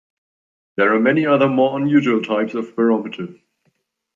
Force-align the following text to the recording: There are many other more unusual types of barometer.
There 0.77 0.95
are 0.95 0.99
many 0.99 1.27
other 1.27 1.47
more 1.47 1.77
unusual 1.79 2.23
types 2.23 2.55
of 2.55 2.75
barometer. 2.75 3.35